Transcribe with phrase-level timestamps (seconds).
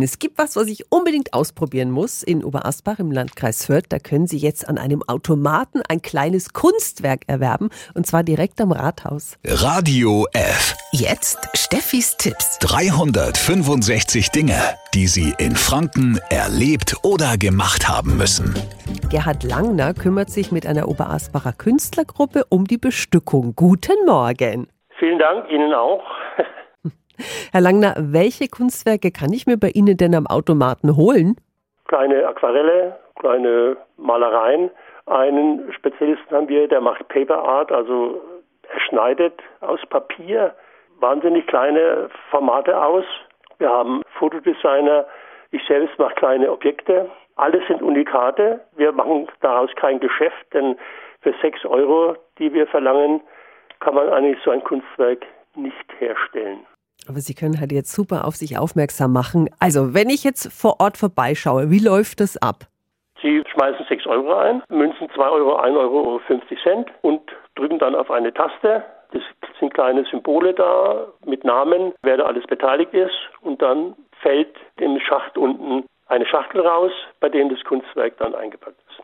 [0.00, 3.84] Es gibt was, was ich unbedingt ausprobieren muss in Oberasbach im Landkreis Fürth.
[3.90, 8.72] Da können Sie jetzt an einem Automaten ein kleines Kunstwerk erwerben und zwar direkt am
[8.72, 9.36] Rathaus.
[9.44, 10.74] Radio F.
[10.92, 12.58] Jetzt Steffis Tipps.
[12.60, 14.56] 365 Dinge,
[14.94, 18.54] die Sie in Franken erlebt oder gemacht haben müssen.
[19.10, 23.54] Gerhard Langner kümmert sich mit einer Oberasbacher Künstlergruppe um die Bestückung.
[23.56, 24.68] Guten Morgen.
[24.98, 26.02] Vielen Dank, Ihnen auch.
[27.52, 31.36] Herr Langner, welche Kunstwerke kann ich mir bei Ihnen denn am Automaten holen?
[31.88, 34.70] Kleine Aquarelle, kleine Malereien.
[35.06, 38.20] Einen Spezialisten haben wir, der macht Paper Art, also
[38.72, 40.54] er schneidet aus Papier
[41.00, 43.04] wahnsinnig kleine Formate aus.
[43.58, 45.06] Wir haben Fotodesigner,
[45.50, 47.10] ich selbst mache kleine Objekte.
[47.36, 48.60] Alles sind Unikate.
[48.76, 50.76] Wir machen daraus kein Geschäft, denn
[51.20, 53.20] für sechs Euro, die wir verlangen,
[53.80, 56.60] kann man eigentlich so ein Kunstwerk nicht herstellen.
[57.08, 59.48] Aber Sie können halt jetzt super auf sich aufmerksam machen.
[59.58, 62.66] Also, wenn ich jetzt vor Ort vorbeischaue, wie läuft das ab?
[63.20, 67.20] Sie schmeißen 6 Euro ein, Münzen 2 Euro, 1 Euro 50 Cent und
[67.54, 68.84] drücken dann auf eine Taste.
[69.12, 69.22] Das
[69.60, 73.14] sind kleine Symbole da mit Namen, wer da alles beteiligt ist.
[73.42, 78.80] Und dann fällt im Schacht unten eine Schachtel raus, bei dem das Kunstwerk dann eingepackt
[78.88, 79.02] ist.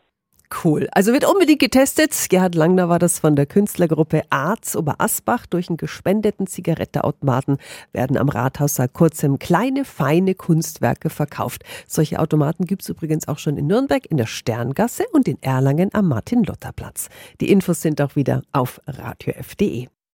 [0.64, 0.88] Cool.
[0.92, 2.14] Also wird unbedingt getestet.
[2.30, 5.46] Gerhard Langner war das von der Künstlergruppe Arz Oberasbach.
[5.46, 7.58] Durch einen gespendeten Zigaretteautomaten
[7.92, 11.64] werden am Rathaus seit kurzem kleine, feine Kunstwerke verkauft.
[11.86, 15.91] Solche Automaten gibt es übrigens auch schon in Nürnberg in der Sterngasse und in Erlangen
[15.92, 17.08] am Martin-Luther-Platz.
[17.41, 19.88] Die Infos sind auch wieder auf radiof.de.